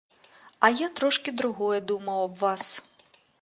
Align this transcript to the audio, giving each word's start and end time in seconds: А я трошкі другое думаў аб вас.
А 0.67 0.71
я 0.71 0.87
трошкі 0.99 1.33
другое 1.41 1.79
думаў 1.93 2.23
аб 2.25 2.33
вас. 2.47 2.65